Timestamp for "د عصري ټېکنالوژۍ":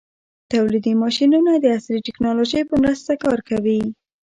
1.57-2.61